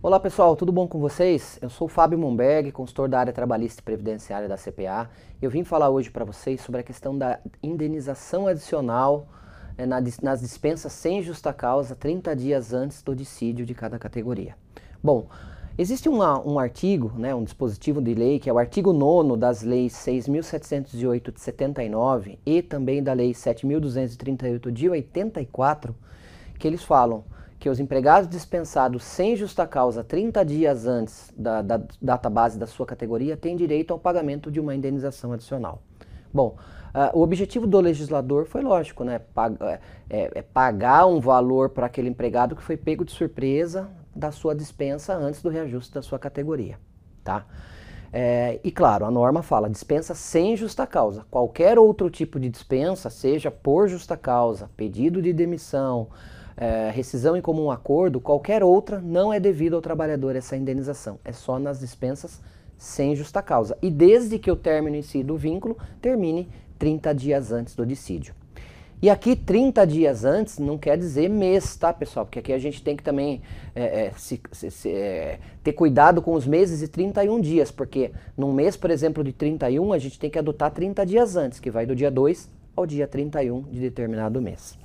Olá 0.00 0.20
pessoal, 0.20 0.54
tudo 0.54 0.70
bom 0.70 0.86
com 0.86 1.00
vocês? 1.00 1.58
Eu 1.60 1.68
sou 1.68 1.86
o 1.86 1.90
Fábio 1.90 2.16
Momberg, 2.16 2.70
consultor 2.70 3.08
da 3.08 3.18
área 3.18 3.32
trabalhista 3.32 3.80
e 3.80 3.82
previdenciária 3.82 4.48
da 4.48 4.56
CPA. 4.56 5.10
Eu 5.42 5.50
vim 5.50 5.64
falar 5.64 5.90
hoje 5.90 6.08
para 6.08 6.24
vocês 6.24 6.60
sobre 6.60 6.80
a 6.80 6.84
questão 6.84 7.18
da 7.18 7.40
indenização 7.60 8.46
adicional 8.46 9.26
é, 9.76 9.84
nas 9.84 10.40
dispensas 10.40 10.92
sem 10.92 11.20
justa 11.20 11.52
causa 11.52 11.96
30 11.96 12.36
dias 12.36 12.72
antes 12.72 13.02
do 13.02 13.12
dissídio 13.12 13.66
de 13.66 13.74
cada 13.74 13.98
categoria. 13.98 14.54
Bom, 15.02 15.26
existe 15.76 16.08
uma, 16.08 16.40
um 16.46 16.60
artigo, 16.60 17.12
né, 17.18 17.34
um 17.34 17.42
dispositivo 17.42 18.00
de 18.00 18.14
lei, 18.14 18.38
que 18.38 18.48
é 18.48 18.52
o 18.52 18.58
artigo 18.58 18.92
9 18.92 19.36
das 19.36 19.62
leis 19.62 19.94
6.708 19.94 21.32
de 21.32 21.40
79 21.40 22.38
e 22.46 22.62
também 22.62 23.02
da 23.02 23.12
lei 23.12 23.32
7.238 23.32 24.70
de 24.70 24.88
84, 24.88 25.92
que 26.56 26.68
eles 26.68 26.84
falam 26.84 27.24
que 27.58 27.68
os 27.68 27.80
empregados 27.80 28.28
dispensados 28.28 29.02
sem 29.02 29.34
justa 29.34 29.66
causa 29.66 30.04
30 30.04 30.44
dias 30.44 30.86
antes 30.86 31.32
da, 31.36 31.60
da 31.60 31.80
data 32.00 32.30
base 32.30 32.58
da 32.58 32.66
sua 32.66 32.86
categoria 32.86 33.36
têm 33.36 33.56
direito 33.56 33.92
ao 33.92 33.98
pagamento 33.98 34.50
de 34.50 34.60
uma 34.60 34.74
indenização 34.74 35.32
adicional. 35.32 35.82
Bom, 36.32 36.56
uh, 36.94 37.18
o 37.18 37.22
objetivo 37.22 37.66
do 37.66 37.80
legislador 37.80 38.46
foi 38.46 38.62
lógico, 38.62 39.02
né? 39.02 39.20
É, 39.60 39.80
é, 40.08 40.30
é 40.36 40.42
pagar 40.42 41.06
um 41.06 41.20
valor 41.20 41.70
para 41.70 41.86
aquele 41.86 42.08
empregado 42.08 42.54
que 42.54 42.62
foi 42.62 42.76
pego 42.76 43.04
de 43.04 43.12
surpresa 43.12 43.88
da 44.14 44.30
sua 44.30 44.54
dispensa 44.54 45.14
antes 45.14 45.42
do 45.42 45.48
reajuste 45.48 45.92
da 45.94 46.02
sua 46.02 46.18
categoria, 46.18 46.78
tá? 47.24 47.44
É, 48.12 48.58
e 48.64 48.70
claro, 48.70 49.04
a 49.04 49.10
norma 49.10 49.42
fala 49.42 49.68
dispensa 49.68 50.14
sem 50.14 50.56
justa 50.56 50.86
causa. 50.86 51.26
Qualquer 51.30 51.78
outro 51.78 52.08
tipo 52.08 52.40
de 52.40 52.48
dispensa, 52.48 53.10
seja 53.10 53.50
por 53.50 53.88
justa 53.88 54.16
causa, 54.16 54.70
pedido 54.76 55.20
de 55.20 55.32
demissão, 55.32 56.08
é, 56.60 56.90
rescisão 56.90 57.36
em 57.36 57.40
comum 57.40 57.70
acordo, 57.70 58.20
qualquer 58.20 58.64
outra, 58.64 59.00
não 59.00 59.32
é 59.32 59.38
devido 59.38 59.76
ao 59.76 59.80
trabalhador 59.80 60.34
essa 60.34 60.56
indenização. 60.56 61.20
É 61.24 61.32
só 61.32 61.56
nas 61.58 61.78
dispensas 61.78 62.40
sem 62.76 63.14
justa 63.14 63.40
causa. 63.40 63.78
E 63.80 63.90
desde 63.90 64.38
que 64.38 64.50
o 64.50 64.56
término 64.56 64.96
em 64.96 65.02
si 65.02 65.22
do 65.22 65.36
vínculo 65.36 65.76
termine 66.02 66.48
30 66.78 67.14
dias 67.14 67.52
antes 67.52 67.76
do 67.76 67.86
dissídio. 67.86 68.34
E 69.00 69.08
aqui 69.08 69.36
30 69.36 69.86
dias 69.86 70.24
antes 70.24 70.58
não 70.58 70.76
quer 70.76 70.98
dizer 70.98 71.28
mês, 71.28 71.76
tá 71.76 71.92
pessoal? 71.92 72.26
Porque 72.26 72.40
aqui 72.40 72.52
a 72.52 72.58
gente 72.58 72.82
tem 72.82 72.96
que 72.96 73.02
também 73.04 73.40
é, 73.72 74.06
é, 74.06 74.12
se, 74.16 74.40
se, 74.50 74.70
se, 74.72 74.90
é, 74.90 75.38
ter 75.62 75.72
cuidado 75.72 76.20
com 76.20 76.34
os 76.34 76.44
meses 76.44 76.82
e 76.82 76.88
31 76.88 77.40
dias, 77.40 77.70
porque 77.70 78.10
num 78.36 78.52
mês, 78.52 78.76
por 78.76 78.90
exemplo, 78.90 79.22
de 79.22 79.32
31, 79.32 79.92
a 79.92 79.98
gente 79.98 80.18
tem 80.18 80.28
que 80.28 80.38
adotar 80.38 80.72
30 80.72 81.06
dias 81.06 81.36
antes, 81.36 81.60
que 81.60 81.70
vai 81.70 81.86
do 81.86 81.94
dia 81.94 82.10
2 82.10 82.50
ao 82.74 82.84
dia 82.84 83.06
31 83.06 83.62
de 83.62 83.78
determinado 83.78 84.42
mês. 84.42 84.76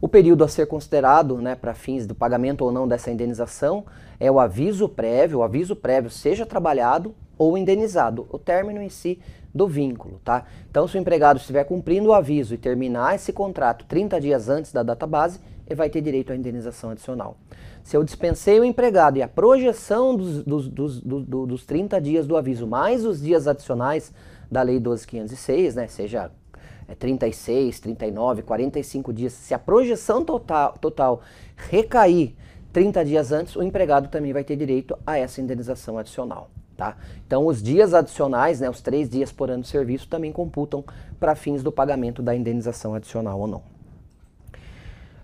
O 0.00 0.08
período 0.08 0.44
a 0.44 0.48
ser 0.48 0.66
considerado 0.66 1.38
né, 1.38 1.54
para 1.54 1.74
fins 1.74 2.06
do 2.06 2.14
pagamento 2.14 2.64
ou 2.64 2.70
não 2.70 2.86
dessa 2.86 3.10
indenização 3.10 3.84
é 4.20 4.30
o 4.30 4.38
aviso 4.38 4.88
prévio, 4.88 5.38
o 5.38 5.42
aviso 5.42 5.74
prévio 5.74 6.10
seja 6.10 6.46
trabalhado 6.46 7.14
ou 7.36 7.56
indenizado, 7.56 8.26
o 8.30 8.38
término 8.38 8.82
em 8.82 8.88
si 8.88 9.20
do 9.54 9.66
vínculo, 9.66 10.20
tá? 10.24 10.44
Então, 10.70 10.86
se 10.86 10.96
o 10.96 11.00
empregado 11.00 11.38
estiver 11.38 11.64
cumprindo 11.64 12.08
o 12.08 12.12
aviso 12.12 12.54
e 12.54 12.58
terminar 12.58 13.14
esse 13.14 13.32
contrato 13.32 13.84
30 13.86 14.20
dias 14.20 14.48
antes 14.48 14.72
da 14.72 14.82
data 14.82 15.06
base, 15.06 15.40
ele 15.66 15.76
vai 15.76 15.88
ter 15.88 16.00
direito 16.00 16.32
à 16.32 16.36
indenização 16.36 16.90
adicional. 16.90 17.36
Se 17.82 17.96
eu 17.96 18.04
dispensei 18.04 18.58
o 18.58 18.64
empregado 18.64 19.18
e 19.18 19.22
a 19.22 19.28
projeção 19.28 20.16
dos, 20.16 20.44
dos, 20.44 20.68
dos, 20.68 21.00
dos, 21.00 21.24
dos 21.26 21.66
30 21.66 22.00
dias 22.00 22.26
do 22.26 22.36
aviso, 22.36 22.66
mais 22.66 23.04
os 23.04 23.20
dias 23.20 23.46
adicionais 23.46 24.12
da 24.50 24.62
Lei 24.62 24.80
12.506, 24.80 25.74
né, 25.74 25.88
seja 25.88 26.30
é 26.88 26.94
36, 26.94 27.78
39, 27.78 28.42
45 28.42 29.12
dias, 29.12 29.34
se 29.34 29.52
a 29.52 29.58
projeção 29.58 30.24
total, 30.24 30.74
total 30.80 31.20
recair 31.54 32.34
30 32.72 33.04
dias 33.04 33.30
antes, 33.30 33.54
o 33.54 33.62
empregado 33.62 34.08
também 34.08 34.32
vai 34.32 34.42
ter 34.42 34.56
direito 34.56 34.96
a 35.06 35.18
essa 35.18 35.40
indenização 35.40 35.98
adicional. 35.98 36.50
Tá? 36.76 36.96
Então, 37.26 37.46
os 37.46 37.62
dias 37.62 37.92
adicionais, 37.92 38.60
né, 38.60 38.70
os 38.70 38.80
três 38.80 39.08
dias 39.08 39.32
por 39.32 39.50
ano 39.50 39.62
de 39.62 39.68
serviço, 39.68 40.08
também 40.08 40.30
computam 40.32 40.84
para 41.18 41.34
fins 41.34 41.62
do 41.62 41.72
pagamento 41.72 42.22
da 42.22 42.34
indenização 42.34 42.94
adicional 42.94 43.40
ou 43.40 43.46
não. 43.48 43.77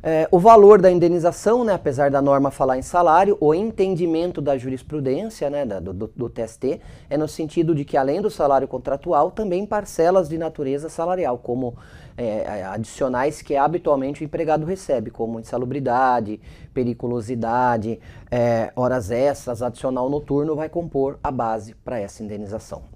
É, 0.07 0.29
o 0.31 0.39
valor 0.39 0.83
da 0.83 0.91
indenização, 0.91 1.65
né, 1.65 1.73
apesar 1.73 2.11
da 2.11 2.21
norma 2.21 2.51
falar 2.51 2.77
em 2.77 2.83
salário, 2.83 3.39
o 3.41 3.55
entendimento 3.55 4.43
da 4.43 4.59
jurisprudência 4.59 5.49
né, 5.49 5.65
da, 5.65 5.81
do, 5.81 5.95
do, 5.95 6.29
TST 6.29 6.79
é 7.09 7.17
no 7.17 7.27
sentido 7.27 7.75
de 7.75 7.87
que, 7.87 7.97
além 7.97 8.21
do 8.21 8.31
salário 8.31 8.69
contratual, 8.69 9.31
também 9.31 9.65
parcelas 9.65 10.29
de 10.29 10.37
natureza 10.37 10.91
salarial, 10.91 11.39
como 11.39 11.75
é, 12.19 12.65
adicionais 12.65 13.41
que 13.41 13.57
habitualmente 13.57 14.23
o 14.23 14.27
empregado 14.27 14.67
recebe, 14.67 15.11
como 15.11 15.41
insalubridade, 15.41 16.39
periculosidade, 16.75 17.99
é, 18.31 18.71
horas 18.77 19.11
extras, 19.11 19.63
adicional 19.63 20.11
noturno, 20.11 20.55
vai 20.55 20.69
compor 20.69 21.19
a 21.25 21.31
base 21.31 21.75
para 21.77 21.99
essa 21.99 22.23
indenização. 22.23 22.94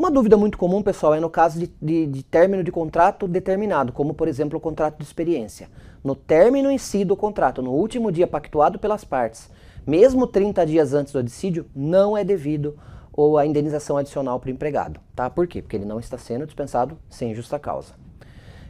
Uma 0.00 0.10
dúvida 0.10 0.34
muito 0.34 0.56
comum, 0.56 0.82
pessoal, 0.82 1.14
é 1.14 1.20
no 1.20 1.28
caso 1.28 1.58
de, 1.58 1.70
de, 1.78 2.06
de, 2.06 2.22
término 2.22 2.64
de 2.64 2.72
contrato 2.72 3.28
determinado, 3.28 3.92
como 3.92 4.14
por 4.14 4.28
exemplo 4.28 4.56
o 4.56 4.60
contrato 4.60 4.96
de 4.96 5.04
experiência. 5.04 5.68
No 6.02 6.14
término 6.14 6.70
em 6.70 6.78
si 6.78 7.04
do 7.04 7.14
contrato, 7.14 7.60
no 7.60 7.72
último 7.72 8.10
dia 8.10 8.26
pactuado 8.26 8.78
pelas 8.78 9.04
partes, 9.04 9.50
mesmo 9.86 10.26
30 10.26 10.64
dias 10.64 10.94
antes 10.94 11.12
do 11.12 11.22
dissídio, 11.22 11.66
não 11.76 12.16
é 12.16 12.24
devido 12.24 12.78
ou 13.12 13.36
a 13.36 13.44
indenização 13.44 13.98
adicional 13.98 14.40
para 14.40 14.48
o 14.48 14.50
empregado. 14.50 14.98
Tá? 15.14 15.28
Por 15.28 15.46
quê? 15.46 15.60
Porque 15.60 15.76
ele 15.76 15.84
não 15.84 16.00
está 16.00 16.16
sendo 16.16 16.46
dispensado 16.46 16.96
sem 17.10 17.34
justa 17.34 17.58
causa. 17.58 17.92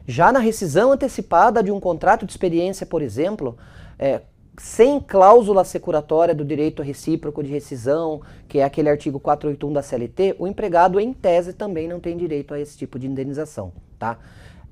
Já 0.08 0.32
na 0.32 0.40
rescisão 0.40 0.90
antecipada 0.90 1.62
de 1.62 1.70
um 1.70 1.78
contrato 1.78 2.26
de 2.26 2.32
experiência, 2.32 2.84
por 2.84 3.02
exemplo, 3.02 3.56
é, 3.96 4.22
sem 4.62 5.00
cláusula 5.00 5.64
securatória 5.64 6.34
do 6.34 6.44
direito 6.44 6.82
recíproco 6.82 7.42
de 7.42 7.50
rescisão, 7.50 8.20
que 8.46 8.58
é 8.58 8.62
aquele 8.62 8.90
artigo 8.90 9.18
481 9.18 9.72
da 9.72 9.80
CLT, 9.80 10.36
o 10.38 10.46
empregado, 10.46 11.00
em 11.00 11.14
tese, 11.14 11.54
também 11.54 11.88
não 11.88 11.98
tem 11.98 12.14
direito 12.14 12.52
a 12.52 12.60
esse 12.60 12.76
tipo 12.76 12.98
de 12.98 13.06
indenização, 13.06 13.72
tá? 13.98 14.18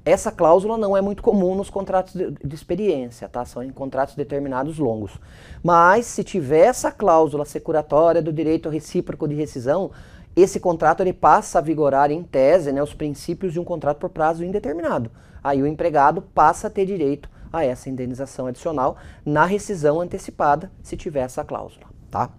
Essa 0.04 0.30
cláusula 0.30 0.76
não 0.76 0.94
é 0.94 1.00
muito 1.00 1.22
comum 1.22 1.54
nos 1.54 1.70
contratos 1.70 2.12
de, 2.12 2.54
experiência, 2.54 3.30
tá? 3.30 3.46
São 3.46 3.62
em 3.62 3.70
contratos 3.70 4.14
determinados 4.14 4.78
longos. 4.78 5.18
Mas, 5.62 6.04
se 6.04 6.22
tiver 6.22 6.66
essa 6.66 6.92
cláusula 6.92 7.46
securatória 7.46 8.20
do 8.20 8.32
direito 8.32 8.68
recíproco 8.68 9.26
de 9.26 9.34
rescisão, 9.34 9.90
esse 10.36 10.60
contrato 10.60 11.00
ele 11.00 11.14
passa 11.14 11.60
a 11.60 11.62
vigorar, 11.62 12.10
em 12.10 12.22
tese, 12.22 12.72
né, 12.72 12.82
os 12.82 12.92
princípios 12.92 13.54
de 13.54 13.58
um 13.58 13.64
contrato 13.64 13.96
por 13.96 14.10
prazo 14.10 14.44
indeterminado. 14.44 15.10
Aí 15.42 15.62
o 15.62 15.66
empregado 15.66 16.20
passa 16.20 16.66
a 16.66 16.70
ter 16.70 16.84
direito 16.84 17.37
a 17.52 17.64
essa 17.64 17.88
indenização 17.88 18.46
adicional 18.46 18.96
na 19.24 19.44
rescisão 19.44 20.00
antecipada, 20.00 20.70
se 20.82 20.96
tiver 20.96 21.20
essa 21.20 21.44
cláusula, 21.44 21.86
tá? 22.10 22.30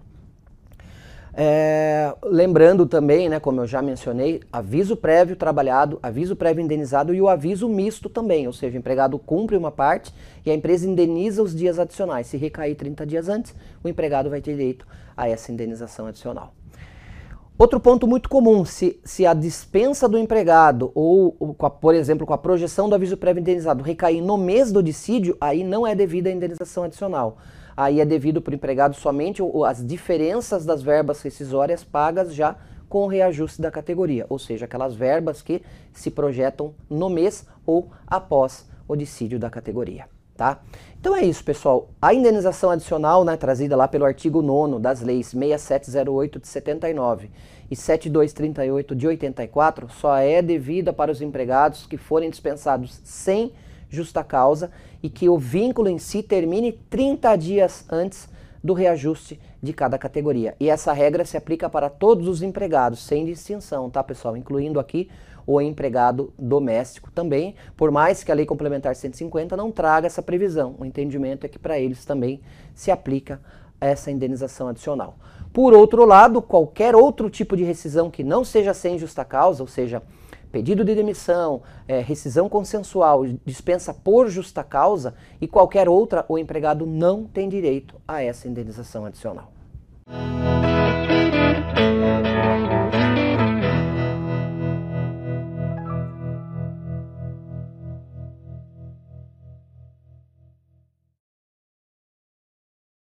É, 1.34 2.14
lembrando 2.24 2.86
também, 2.86 3.30
né, 3.30 3.40
como 3.40 3.62
eu 3.62 3.68
já 3.68 3.82
mencionei, 3.82 4.42
aviso 4.52 4.98
prévio 4.98 5.36
trabalhado, 5.36 6.00
aviso 6.02 6.36
prévio 6.36 6.62
indenizado 6.62 7.14
e 7.14 7.22
o 7.22 7.30
aviso 7.30 7.70
misto 7.70 8.10
também, 8.10 8.46
ou 8.48 8.52
seja, 8.54 8.76
o 8.76 8.80
empregado 8.80 9.18
cumpre 9.18 9.56
uma 9.56 9.72
parte 9.72 10.14
e 10.46 10.52
a 10.52 10.54
empresa 10.54 10.86
indeniza 10.86 11.42
os 11.42 11.56
dias 11.56 11.80
adicionais. 11.80 12.28
Se 12.28 12.36
recair 12.36 12.76
30 12.76 13.06
dias 13.06 13.30
antes, 13.30 13.56
o 13.84 13.88
empregado 13.88 14.30
vai 14.30 14.42
ter 14.42 14.52
direito 14.52 14.86
a 15.16 15.30
essa 15.30 15.52
indenização 15.52 16.08
adicional. 16.08 16.54
Outro 17.60 17.78
ponto 17.78 18.08
muito 18.08 18.30
comum, 18.30 18.64
se, 18.64 18.98
se 19.04 19.26
a 19.26 19.34
dispensa 19.34 20.08
do 20.08 20.18
empregado 20.18 20.94
ou, 20.96 21.36
ou 21.38 21.54
a, 21.60 21.70
por 21.70 21.94
exemplo, 21.94 22.26
com 22.26 22.34
a 22.34 22.38
projeção 22.38 22.88
do 22.88 22.96
aviso 22.96 23.18
prévio 23.18 23.42
indenizado 23.42 23.84
recair 23.84 24.24
no 24.24 24.38
mês 24.38 24.72
do 24.72 24.82
dissídio, 24.82 25.36
aí 25.42 25.62
não 25.62 25.86
é 25.86 25.94
devida 25.94 26.30
a 26.30 26.32
indenização 26.32 26.86
adicional. 26.86 27.38
Aí 27.76 28.00
é 28.00 28.06
devido 28.06 28.42
para 28.42 28.54
o 28.54 28.56
empregado 28.56 28.96
somente 28.96 29.42
as 29.68 29.86
diferenças 29.86 30.66
das 30.66 30.82
verbas 30.82 31.22
rescisórias 31.22 31.84
pagas 31.84 32.34
já 32.34 32.56
com 32.88 33.04
o 33.04 33.08
reajuste 33.08 33.62
da 33.62 33.70
categoria, 33.70 34.26
ou 34.30 34.40
seja, 34.40 34.64
aquelas 34.64 34.96
verbas 34.96 35.42
que 35.42 35.62
se 35.92 36.10
projetam 36.10 36.74
no 36.90 37.10
mês 37.10 37.46
ou 37.66 37.90
após 38.08 38.70
o 38.88 38.96
dissídio 38.96 39.38
da 39.38 39.50
categoria. 39.50 40.06
Tá? 40.40 40.58
Então 40.98 41.14
é 41.14 41.22
isso, 41.22 41.44
pessoal. 41.44 41.90
A 42.02 42.14
indenização 42.14 42.70
adicional, 42.70 43.26
né, 43.26 43.36
trazida 43.36 43.76
lá 43.76 43.90
pelo 43.90 44.06
artigo 44.06 44.42
9 44.42 44.80
das 44.80 45.02
leis 45.02 45.28
6708 45.28 46.40
de 46.40 46.48
79 46.48 47.30
e 47.70 47.76
7238 47.76 48.96
de 48.96 49.06
84, 49.06 49.90
só 49.90 50.16
é 50.16 50.42
devida 50.42 50.94
para 50.94 51.12
os 51.12 51.22
empregados 51.22 51.86
que 51.86 51.98
forem 51.98 52.30
dispensados 52.30 53.02
sem 53.04 53.52
justa 53.90 54.24
causa 54.24 54.72
e 55.04 55.10
que 55.10 55.28
o 55.28 55.38
vínculo 55.38 55.90
em 55.90 55.98
si 55.98 56.24
termine 56.24 56.72
30 56.90 57.36
dias 57.36 57.84
antes 57.92 58.30
do 58.64 58.72
reajuste 58.72 59.38
de 59.62 59.74
cada 59.74 59.98
categoria. 59.98 60.56
E 60.58 60.70
essa 60.70 60.94
regra 60.94 61.26
se 61.26 61.36
aplica 61.36 61.70
para 61.70 61.90
todos 61.90 62.30
os 62.30 62.42
empregados, 62.42 63.04
sem 63.04 63.26
distinção, 63.26 63.90
tá, 63.90 64.02
pessoal? 64.02 64.38
Incluindo 64.38 64.80
aqui 64.80 65.10
o 65.52 65.60
empregado 65.60 66.32
doméstico 66.38 67.10
também, 67.10 67.56
por 67.76 67.90
mais 67.90 68.24
que 68.24 68.32
a 68.32 68.36
Lei 68.36 68.46
Complementar 68.46 68.96
150 68.96 69.58
não 69.58 69.72
traga 69.72 70.06
essa 70.06 70.22
previsão. 70.22 70.76
O 70.78 70.86
entendimento 70.86 71.44
é 71.44 71.50
que 71.50 71.58
para 71.58 71.80
eles 71.80 72.06
também 72.06 72.40
se 72.76 72.92
aplica 72.92 73.42
essa 73.82 74.12
indenização 74.12 74.68
adicional. 74.68 75.18
Por 75.52 75.74
outro 75.74 76.06
lado, 76.06 76.40
qualquer 76.40 76.96
outro 76.96 77.32
tipo 77.32 77.58
de 77.58 77.64
rescisão 77.64 78.12
que 78.12 78.24
não 78.24 78.44
seja 78.44 78.76
sem 78.76 79.00
justa 79.00 79.26
causa, 79.26 79.64
ou 79.64 79.68
seja, 79.68 80.04
pedido 80.52 80.86
de 80.86 80.94
demissão, 80.94 81.64
é, 81.88 82.00
rescisão 82.00 82.48
consensual, 82.48 83.26
dispensa 83.44 83.92
por 83.92 84.30
justa 84.30 84.64
causa 84.64 85.16
e 85.42 85.48
qualquer 85.48 85.90
outra, 85.90 86.24
o 86.30 86.38
empregado 86.38 86.86
não 86.86 87.24
tem 87.24 87.50
direito 87.50 87.96
a 88.08 88.22
essa 88.22 88.48
indenização 88.48 89.04
adicional. 89.04 89.52